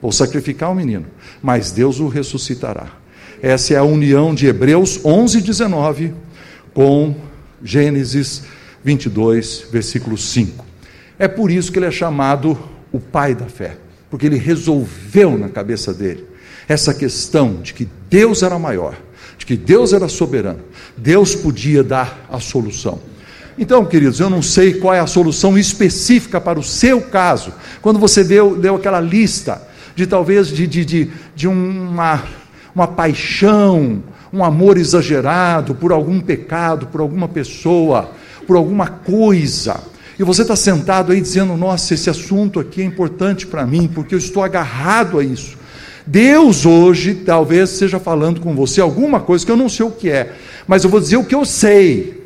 [0.00, 1.06] vou sacrificar o um menino,
[1.42, 2.86] mas Deus o ressuscitará.
[3.42, 6.14] Essa é a união de Hebreus 11, 19
[6.72, 7.16] com
[7.62, 8.44] Gênesis
[8.84, 10.64] 22, versículo 5.
[11.18, 12.58] É por isso que ele é chamado
[12.92, 13.76] o pai da fé,
[14.10, 16.26] porque ele resolveu na cabeça dele
[16.68, 18.96] essa questão de que Deus era maior,
[19.36, 20.60] de que Deus era soberano,
[20.96, 23.00] Deus podia dar a solução.
[23.56, 27.52] Então, queridos, eu não sei qual é a solução específica para o seu caso.
[27.80, 29.62] Quando você deu, deu aquela lista
[29.94, 32.24] de talvez de, de, de, de uma,
[32.74, 38.10] uma paixão, um amor exagerado por algum pecado, por alguma pessoa,
[38.44, 43.46] por alguma coisa e você está sentado aí dizendo: Nossa, esse assunto aqui é importante
[43.46, 45.56] para mim, porque eu estou agarrado a isso.
[46.06, 50.10] Deus hoje talvez esteja falando com você alguma coisa que eu não sei o que
[50.10, 50.32] é,
[50.66, 52.22] mas eu vou dizer o que eu sei.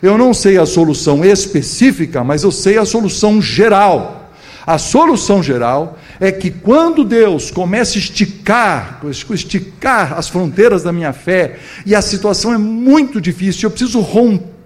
[0.00, 4.32] Eu não sei a solução específica, mas eu sei a solução geral.
[4.64, 11.12] A solução geral é que quando Deus começa a esticar, esticar as fronteiras da minha
[11.12, 14.57] fé, e a situação é muito difícil, eu preciso romper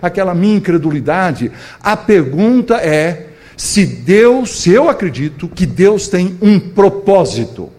[0.00, 1.50] aquela minha incredulidade.
[1.82, 7.70] A pergunta é se Deus, se eu acredito que Deus tem um propósito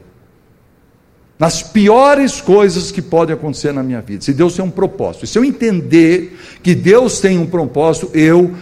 [1.40, 4.24] nas piores coisas que podem acontecer na minha vida.
[4.24, 8.56] Se Deus tem um propósito, se eu entender que Deus tem um propósito, eu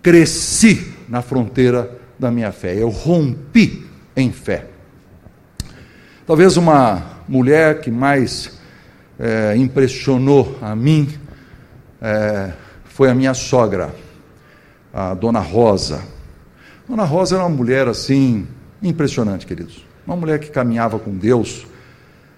[0.00, 3.84] cresci na fronteira da minha fé, eu rompi
[4.16, 4.66] em fé.
[6.24, 8.56] Talvez uma mulher que mais
[9.18, 11.08] é, impressionou a mim
[12.02, 12.52] é,
[12.84, 13.94] foi a minha sogra,
[14.92, 16.02] a dona Rosa.
[16.88, 18.46] Dona Rosa era uma mulher assim,
[18.82, 19.86] impressionante, queridos.
[20.04, 21.64] Uma mulher que caminhava com Deus.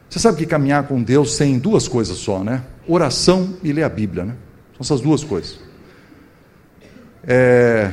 [0.09, 2.62] Você sabe que caminhar com Deus tem duas coisas só, né?
[2.87, 4.37] Oração e ler a Bíblia, né?
[4.74, 5.59] São essas duas coisas.
[7.27, 7.90] É...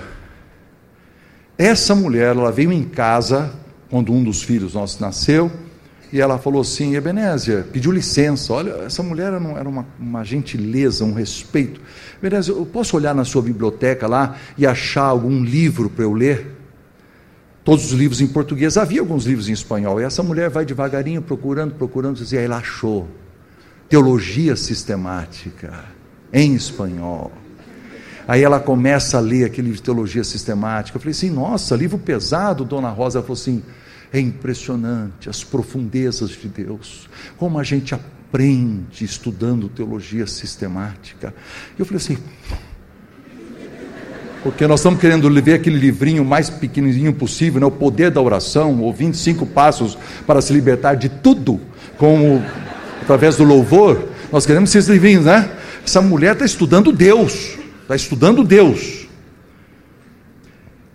[1.58, 3.54] Essa mulher, ela veio em casa
[3.90, 5.50] quando um dos filhos nossos nasceu
[6.12, 8.54] e ela falou assim: Ebenézia, pediu licença.
[8.54, 11.80] Olha, essa mulher era uma, uma gentileza, um respeito.
[12.22, 16.58] Ebenézia, eu posso olhar na sua biblioteca lá e achar algum livro para eu ler?
[17.64, 20.02] Todos os livros em português, havia alguns livros em espanhol.
[20.02, 23.08] E essa mulher vai devagarinho procurando, procurando, e aí ela achou.
[23.88, 25.86] Teologia sistemática,
[26.34, 27.32] em espanhol.
[28.28, 30.98] Aí ela começa a ler aquele livro de teologia sistemática.
[30.98, 33.20] Eu falei assim: nossa, livro pesado, dona Rosa.
[33.20, 33.64] Ela falou assim:
[34.14, 41.34] é impressionante as profundezas de Deus, como a gente aprende estudando teologia sistemática.
[41.78, 42.18] Eu falei assim,
[44.44, 47.68] porque nós estamos querendo ver aquele livrinho mais pequenininho possível, né?
[47.68, 51.62] o poder da oração, ou 25 passos para se libertar de tudo,
[51.98, 52.44] como
[53.02, 54.10] através do louvor.
[54.32, 55.50] Nós queremos esses livrinhos, né?
[55.86, 59.01] Essa mulher está estudando Deus, está estudando Deus.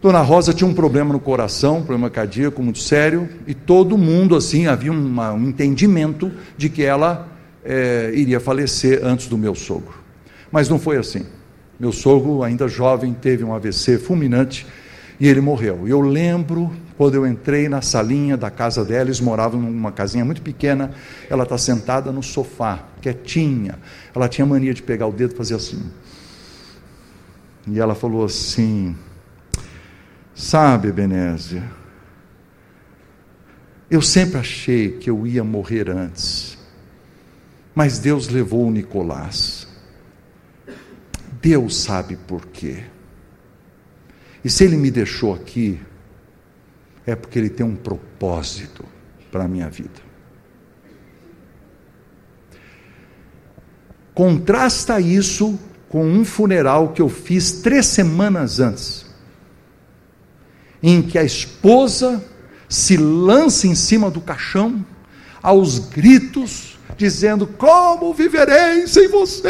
[0.07, 4.37] Dona Rosa tinha um problema no coração, um problema cardíaco muito sério, e todo mundo,
[4.37, 7.27] assim, havia uma, um entendimento de que ela
[7.65, 9.95] é, iria falecer antes do meu sogro.
[10.53, 11.27] Mas não foi assim.
[11.77, 14.65] Meu sogro, ainda jovem, teve um AVC fulminante
[15.19, 15.89] e ele morreu.
[15.89, 20.41] Eu lembro quando eu entrei na salinha da casa dela, eles moravam numa casinha muito
[20.41, 20.93] pequena,
[21.29, 23.77] ela está sentada no sofá, quietinha.
[24.15, 25.83] Ela tinha mania de pegar o dedo e fazer assim.
[27.67, 28.95] E ela falou assim:
[30.37, 31.69] Sabe, Benézia,
[33.91, 36.59] eu sempre achei que eu ia morrer antes,
[37.75, 39.67] mas Deus levou o Nicolás.
[41.41, 42.85] Deus sabe por quê.
[44.45, 45.81] E se ele me deixou aqui,
[47.07, 48.85] é porque Ele tem um propósito
[49.31, 50.05] para a minha vida.
[54.13, 59.06] Contrasta isso com um funeral que eu fiz três semanas antes,
[60.89, 62.25] em que a esposa
[62.69, 64.87] se lança em cima do caixão,
[65.43, 69.49] aos gritos, dizendo: Como viverei sem você?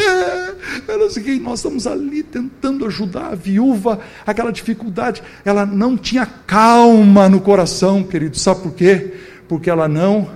[1.07, 5.23] Assim, nós estamos ali tentando ajudar a viúva, aquela dificuldade.
[5.45, 8.39] Ela não tinha calma no coração, querido.
[8.39, 9.13] Sabe por quê?
[9.47, 10.31] Porque ela não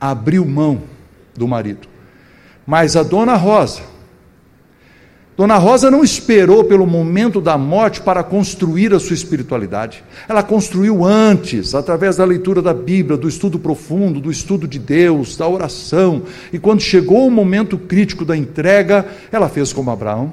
[0.00, 0.84] abriu mão
[1.36, 1.88] do marido.
[2.64, 3.82] Mas a dona Rosa,
[5.36, 10.04] Dona Rosa não esperou pelo momento da morte para construir a sua espiritualidade.
[10.28, 15.36] Ela construiu antes, através da leitura da Bíblia, do estudo profundo, do estudo de Deus,
[15.36, 16.24] da oração.
[16.52, 20.32] E quando chegou o momento crítico da entrega, ela fez como Abraão.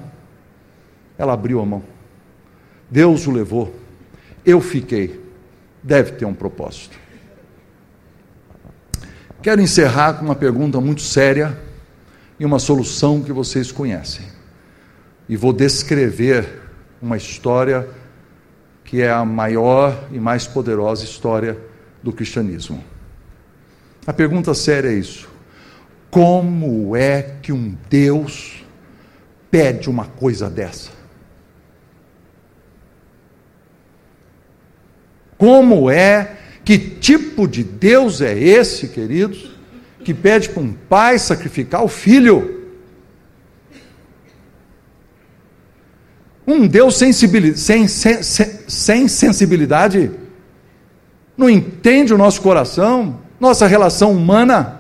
[1.18, 1.84] Ela abriu a mão.
[2.90, 3.74] Deus o levou.
[4.46, 5.22] Eu fiquei.
[5.82, 6.98] Deve ter um propósito.
[9.42, 11.58] Quero encerrar com uma pergunta muito séria
[12.38, 14.37] e uma solução que vocês conhecem
[15.28, 16.62] e vou descrever
[17.02, 17.88] uma história
[18.84, 21.58] que é a maior e mais poderosa história
[22.02, 22.84] do cristianismo.
[24.06, 25.30] A pergunta séria é isso:
[26.10, 28.66] como é que um Deus
[29.52, 30.92] pede uma coisa dessa?
[35.38, 39.52] Como é, que tipo de Deus é esse, queridos,
[40.04, 42.57] que pede para um pai sacrificar o filho?
[46.48, 50.10] Um Deus sem, sem, sem sensibilidade,
[51.38, 54.80] não entende o nosso coração, nossa relação humana.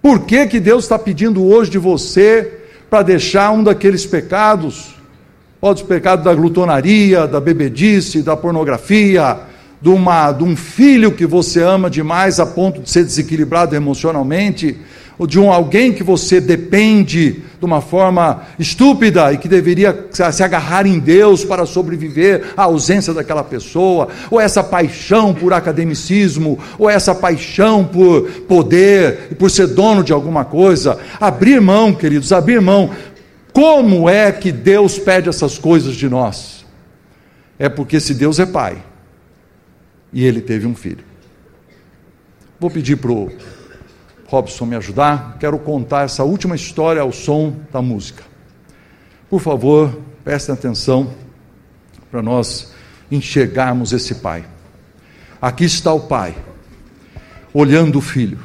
[0.00, 4.94] Por que, que Deus está pedindo hoje de você para deixar um daqueles pecados?
[5.60, 9.40] Pode os pecados da glutonaria, da bebedice, da pornografia,
[9.82, 14.78] de, uma, de um filho que você ama demais a ponto de ser desequilibrado emocionalmente,
[15.18, 20.42] ou de um alguém que você depende de uma forma estúpida e que deveria se
[20.42, 26.88] agarrar em Deus para sobreviver à ausência daquela pessoa, ou essa paixão por academicismo, ou
[26.88, 30.98] essa paixão por poder por ser dono de alguma coisa.
[31.20, 32.90] Abrir mão, queridos, abrir mão.
[33.52, 36.64] Como é que Deus pede essas coisas de nós?
[37.58, 38.80] É porque se Deus é pai
[40.12, 41.04] e ele teve um filho.
[42.60, 43.30] Vou pedir para o
[44.28, 48.22] Robson me ajudar, quero contar essa última história ao som da música.
[49.30, 51.10] Por favor, prestem atenção
[52.10, 52.74] para nós
[53.10, 54.44] enxergarmos esse pai.
[55.40, 56.36] Aqui está o pai,
[57.54, 58.38] olhando o filho.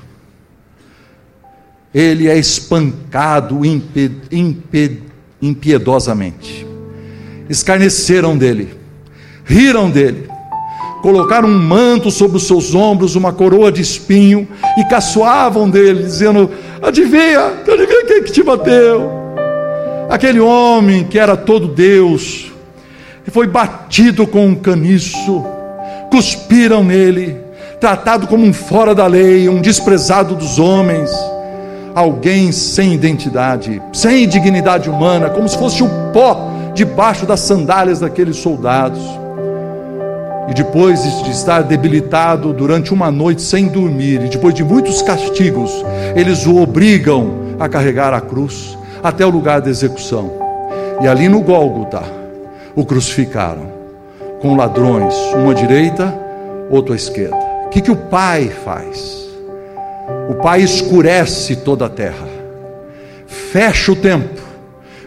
[1.94, 3.60] Ele é espancado
[5.42, 6.66] impiedosamente.
[7.50, 8.80] Escarneceram dele,
[9.44, 10.30] riram dele,
[11.04, 16.50] colocaram um manto sobre os seus ombros, uma coroa de espinho, e caçoavam dele, dizendo:
[16.82, 19.12] Adivinha, adivinha quem que te bateu?
[20.10, 22.54] Aquele homem que era todo Deus,
[23.28, 25.46] e foi batido com um caniço,
[26.10, 27.38] cuspiram nele,
[27.82, 31.12] tratado como um fora da lei, um desprezado dos homens,
[31.94, 38.38] alguém sem identidade, sem dignidade humana, como se fosse o pó debaixo das sandálias daqueles
[38.38, 39.23] soldados
[40.48, 45.72] e depois de estar debilitado durante uma noite sem dormir, e depois de muitos castigos,
[46.16, 50.32] eles o obrigam a carregar a cruz até o lugar da execução.
[51.02, 52.04] E ali no Gólgota
[52.76, 53.72] o crucificaram
[54.42, 56.14] com ladrões, uma à direita,
[56.70, 57.38] outro à esquerda.
[57.66, 59.24] O que, que o Pai faz?
[60.30, 62.28] O Pai escurece toda a terra,
[63.26, 64.42] fecha o tempo,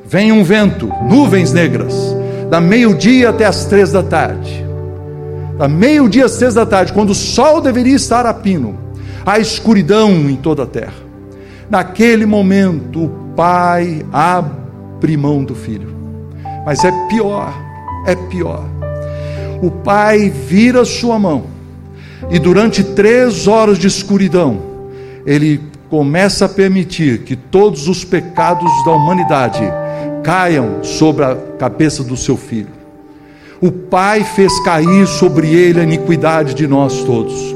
[0.04, 1.94] vem um vento, nuvens negras,
[2.48, 4.65] da meio-dia até as três da tarde
[5.58, 8.78] a meio-dia, seis da tarde, quando o sol deveria estar a pino,
[9.24, 11.06] a escuridão em toda a terra.
[11.70, 15.94] Naquele momento, o pai abre mão do filho.
[16.64, 17.54] Mas é pior,
[18.06, 18.64] é pior.
[19.62, 21.44] O pai vira sua mão,
[22.30, 24.60] e durante três horas de escuridão,
[25.24, 29.62] ele começa a permitir que todos os pecados da humanidade
[30.22, 32.75] caiam sobre a cabeça do seu filho.
[33.60, 37.54] O Pai fez cair sobre ele a iniquidade de nós todos,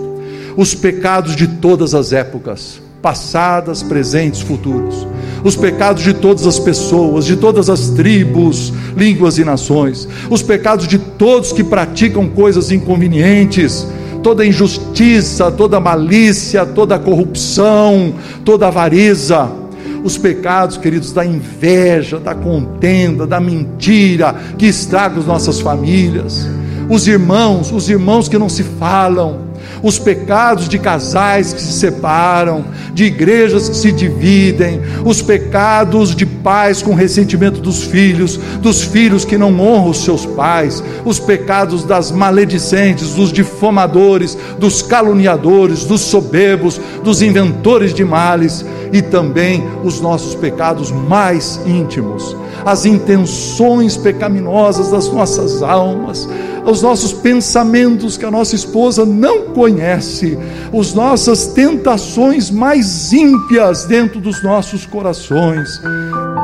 [0.57, 5.07] os pecados de todas as épocas, passadas, presentes, futuros,
[5.45, 10.89] os pecados de todas as pessoas, de todas as tribos, línguas e nações, os pecados
[10.89, 13.87] de todos que praticam coisas inconvenientes,
[14.23, 19.60] toda injustiça, toda malícia, toda corrupção, toda avareza,
[20.03, 26.49] os pecados, queridos, da inveja, da contenda, da mentira, que estragam as nossas famílias,
[26.89, 29.50] os irmãos, os irmãos que não se falam,
[29.83, 36.27] os pecados de casais que se separam, de igrejas que se dividem, os pecados de
[36.27, 41.85] pais com ressentimento dos filhos, dos filhos que não honram os seus pais, os pecados
[41.85, 50.01] das maledicentes, dos difamadores, dos caluniadores, dos soberbos, dos inventores de males e também os
[50.01, 56.29] nossos pecados mais íntimos, as intenções pecaminosas das nossas almas,
[56.65, 60.39] os nossos pensamentos que a nossa esposa não conhece,
[60.79, 65.69] as nossas tentações mais ímpias dentro dos nossos corações.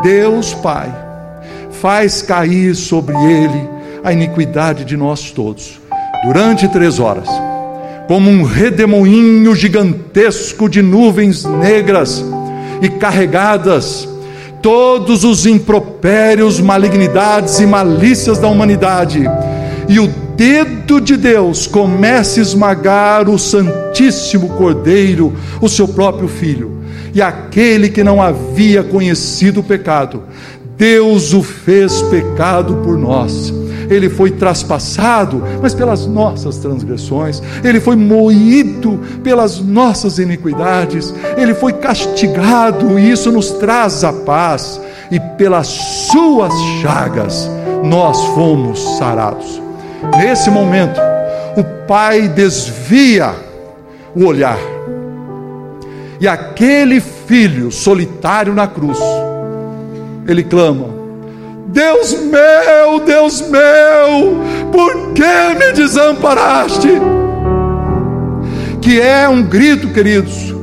[0.02, 0.92] Deus Pai
[1.70, 3.68] faz cair sobre ele
[4.02, 5.80] a iniquidade de nós todos
[6.24, 7.28] durante três horas,
[8.08, 12.24] como um redemoinho gigantesco de nuvens negras
[12.80, 14.08] e carregadas
[14.62, 19.24] todos os impropérios, malignidades e malícias da humanidade
[19.88, 26.76] e o dedo de Deus começa a esmagar o Santíssimo Cordeiro, o seu próprio Filho.
[27.14, 30.24] E aquele que não havia conhecido o pecado,
[30.76, 33.52] Deus o fez pecado por nós.
[33.88, 41.72] Ele foi traspassado, mas pelas nossas transgressões, ele foi moído pelas nossas iniquidades, ele foi
[41.72, 44.80] castigado, e isso nos traz a paz,
[45.10, 47.48] e pelas suas chagas
[47.84, 49.65] nós fomos sarados.
[50.16, 51.00] Nesse momento,
[51.56, 53.34] o pai desvia
[54.14, 54.58] o olhar.
[56.20, 58.98] E aquele filho solitário na cruz,
[60.26, 60.86] ele clama:
[61.66, 64.38] Deus meu, Deus meu,
[64.72, 66.88] por que me desamparaste?
[68.80, 70.54] Que é um grito, queridos,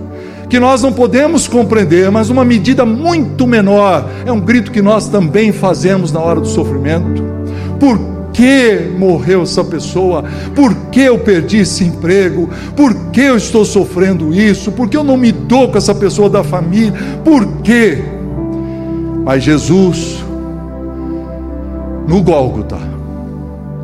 [0.49, 5.07] que nós não podemos compreender, mas uma medida muito menor, é um grito que nós
[5.07, 7.23] também fazemos na hora do sofrimento.
[7.79, 10.23] Por que morreu essa pessoa?
[10.55, 12.49] Por que eu perdi esse emprego?
[12.75, 14.71] Por que eu estou sofrendo isso?
[14.71, 16.93] Por que eu não me dou com essa pessoa da família?
[17.23, 18.03] Por quê?
[19.23, 20.23] Mas Jesus,
[22.07, 22.77] no Gólgota,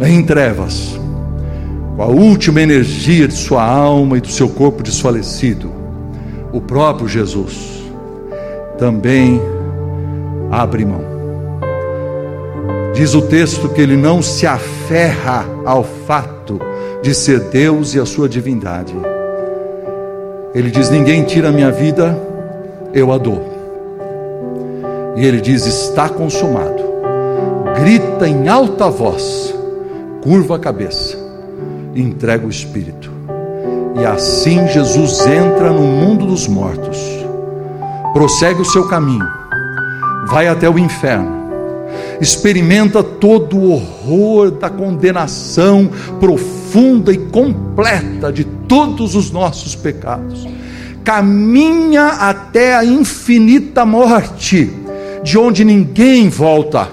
[0.02, 1.00] em trevas,
[1.95, 5.72] com a última energia de sua alma e do seu corpo desfalecido,
[6.52, 7.84] o próprio Jesus
[8.78, 9.39] também
[10.52, 11.09] abre mão
[13.00, 16.60] Diz o texto que ele não se aferra ao fato
[17.02, 18.93] de ser Deus e a sua divindade.
[20.54, 22.22] Ele diz: Ninguém tira a minha vida,
[22.93, 23.41] eu a dou.
[25.16, 26.84] E ele diz: Está consumado.
[27.78, 29.56] Grita em alta voz,
[30.22, 31.18] curva a cabeça,
[31.95, 33.10] entrega o espírito.
[33.97, 37.00] E assim Jesus entra no mundo dos mortos,
[38.12, 39.26] prossegue o seu caminho,
[40.28, 41.39] vai até o inferno
[42.22, 45.90] experimenta todo o horror da condenação
[46.20, 50.48] profunda e completa de todos os nossos pecados,
[51.04, 54.72] caminha até a infinita morte,
[55.24, 56.88] de onde ninguém volta.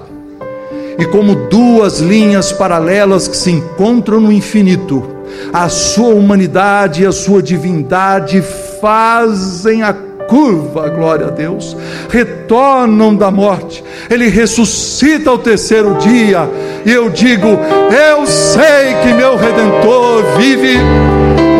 [0.99, 5.17] E como duas linhas paralelas que se encontram no infinito,
[5.53, 8.43] a sua humanidade e a sua divindade
[8.81, 11.77] fazem a curva, glória a Deus,
[12.09, 16.49] retornam da morte, ele ressuscita ao terceiro dia,
[16.85, 17.59] e eu digo:
[17.91, 20.79] eu sei que meu redentor vive,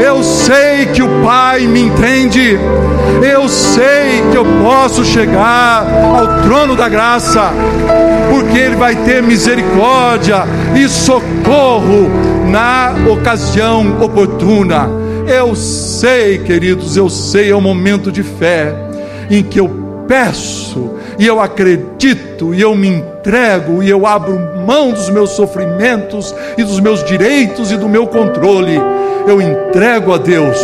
[0.05, 2.59] eu sei que o Pai me entende,
[3.23, 7.51] eu sei que eu posso chegar ao trono da graça,
[8.31, 10.45] porque Ele vai ter misericórdia
[10.75, 12.11] e socorro
[12.49, 14.89] na ocasião oportuna.
[15.27, 18.73] Eu sei, queridos, eu sei, é um momento de fé
[19.29, 24.93] em que eu peço, e eu acredito, e eu me entrego, e eu abro mão
[24.93, 28.81] dos meus sofrimentos e dos meus direitos e do meu controle.
[29.27, 30.59] Eu entrego a Deus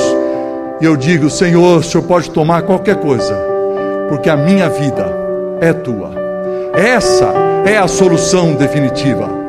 [0.80, 3.36] e eu digo: Senhor, o Senhor pode tomar qualquer coisa,
[4.09, 5.07] porque a minha vida
[5.61, 6.12] é tua.
[6.74, 7.32] Essa
[7.66, 9.41] é a solução definitiva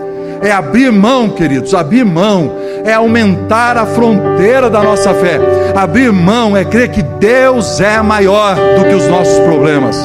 [0.43, 5.39] é abrir mão, queridos, abrir mão é aumentar a fronteira da nossa fé.
[5.75, 9.97] Abrir mão é crer que Deus é maior do que os nossos problemas.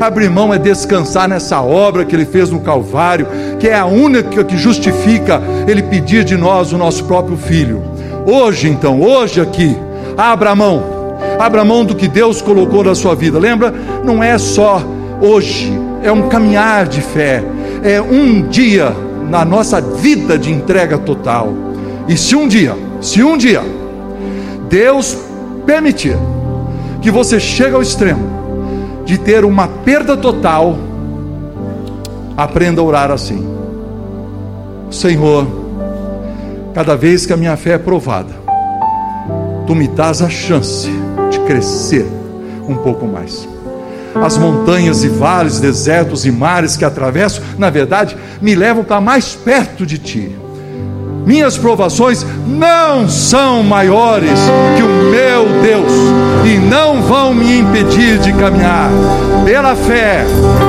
[0.00, 3.26] Abrir mão é descansar nessa obra que ele fez no Calvário,
[3.60, 7.82] que é a única que justifica ele pedir de nós o nosso próprio filho.
[8.26, 9.76] Hoje, então, hoje aqui,
[10.16, 10.82] abra a mão,
[11.38, 13.38] abra a mão do que Deus colocou na sua vida.
[13.38, 13.72] Lembra?
[14.02, 14.82] Não é só
[15.20, 15.72] hoje,
[16.02, 17.42] é um caminhar de fé,
[17.82, 18.94] é um dia
[19.28, 21.52] na nossa vida de entrega total.
[22.08, 23.62] E se um dia, se um dia,
[24.68, 25.16] Deus
[25.64, 26.16] permitir
[27.00, 30.78] que você chegue ao extremo de ter uma perda total,
[32.36, 33.46] aprenda a orar assim:
[34.90, 35.64] Senhor,
[36.74, 38.34] Cada vez que a minha fé é provada,
[39.64, 40.90] tu me dás a chance
[41.30, 42.04] de crescer
[42.68, 43.48] um pouco mais.
[44.22, 49.34] As montanhas e vales, desertos e mares que atravesso, na verdade, me levam para mais
[49.34, 50.36] perto de ti.
[51.26, 54.38] Minhas provações não são maiores
[54.76, 55.92] que o meu Deus
[56.44, 58.90] e não vão me impedir de caminhar.
[59.44, 60.24] Pela fé,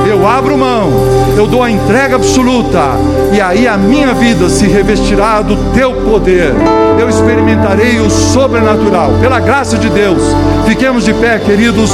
[0.08, 0.90] eu abro mão,
[1.36, 2.90] eu dou a entrega absoluta,
[3.32, 6.52] e aí a minha vida se revestirá do teu poder.
[6.98, 10.22] Eu experimentarei o sobrenatural, pela graça de Deus.
[10.66, 11.90] Fiquemos de pé, queridos.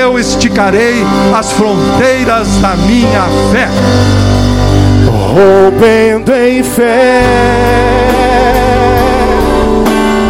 [0.00, 1.04] Eu esticarei
[1.36, 3.22] as fronteiras da minha
[3.52, 3.68] fé
[5.36, 7.22] rompendo em fé.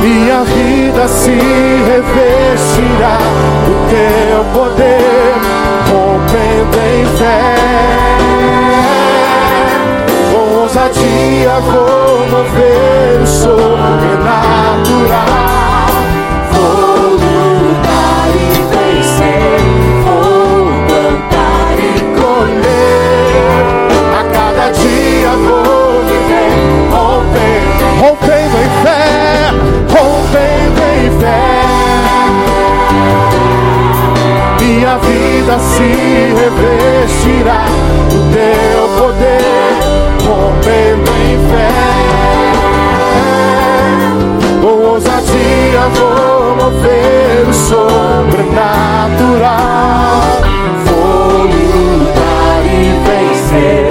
[0.02, 3.18] Minha vida se revestirá
[3.64, 5.34] do teu poder,
[6.26, 7.54] rompendo em fé.
[10.32, 14.76] Com ousadia vou mover o sobrenatural.
[27.98, 29.50] rompendo em fé,
[29.88, 31.55] rompendo em fé.
[34.96, 35.90] Minha vida se
[36.32, 37.66] revestirá
[38.08, 39.74] do teu poder,
[40.24, 41.72] rompendo em fé.
[44.62, 48.40] Com ousadia vou mover o sobrenatural.
[50.86, 52.68] Vou lutar e
[53.04, 53.84] vencer.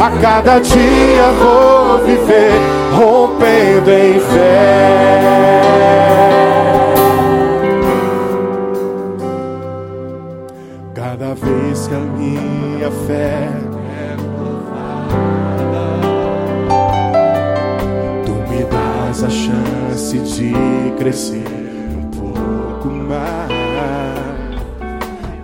[0.00, 2.45] A cada dia vou viver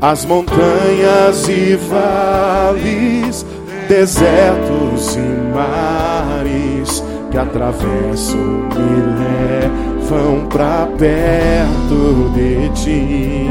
[0.03, 3.47] As montanhas e vales
[3.89, 5.21] desertos e
[5.55, 13.49] mares que atravesso me levam para perto de ti.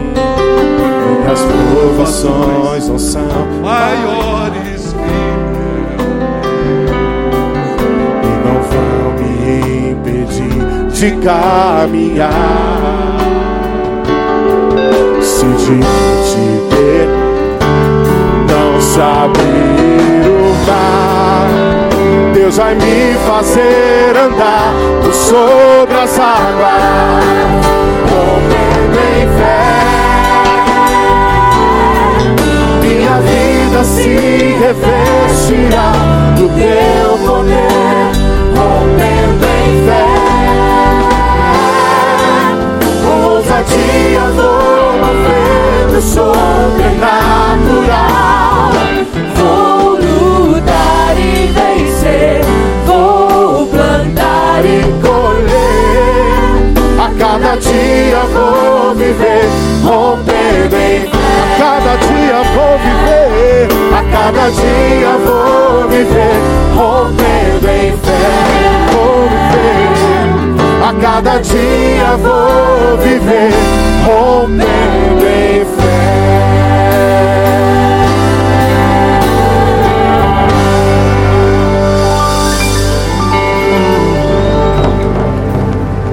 [1.23, 4.99] E as provações não são maiores que
[8.27, 10.59] e não vão me impedir
[10.91, 13.40] de caminhar.
[15.41, 16.37] Se diante
[16.69, 17.09] de
[18.47, 19.41] não saber
[22.31, 24.71] Deus vai me fazer andar
[25.01, 27.25] por sobre as águas,
[28.07, 29.65] correndo em fé.
[32.83, 35.91] Minha vida se revestirá
[36.37, 38.11] do teu poder,
[38.53, 40.05] rompendo em fé.
[43.09, 44.10] Ousadia vou
[46.01, 47.21] sobrenatural.
[57.21, 59.47] cada dia vou viver
[59.83, 61.11] rompendo em fé.
[61.11, 66.35] A cada dia vou viver, a cada dia vou viver
[66.75, 68.23] rompendo em fé.
[68.91, 70.00] Vou viver,
[70.91, 73.51] a cada dia vou viver
[74.05, 75.91] rompendo em fé.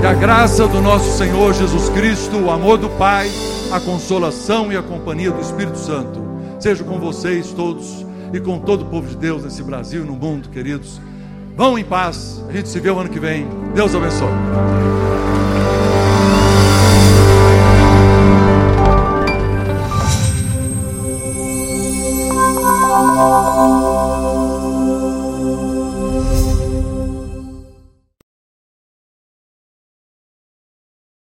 [0.06, 3.28] a graça do nosso Senhor Jesus Cristo, o amor do Pai,
[3.70, 6.26] a consolação e a companhia do Espírito Santo
[6.58, 10.14] seja com vocês todos e com todo o povo de Deus nesse Brasil e no
[10.14, 11.00] mundo, queridos.
[11.58, 12.40] Vão em paz.
[12.48, 13.48] A gente se vê o ano que vem.
[13.74, 14.28] Deus abençoe.